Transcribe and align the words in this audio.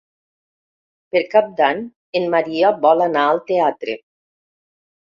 Per 1.15 1.21
Cap 1.35 1.51
d'Any 1.61 1.85
en 2.21 2.27
Maria 2.39 2.75
vol 2.89 3.07
anar 3.11 3.29
al 3.29 3.45
teatre. 3.55 4.01